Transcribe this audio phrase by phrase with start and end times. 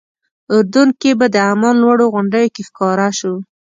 [0.53, 3.33] اردن کې به د عمان لوړو غونډیو کې ښکاره شو.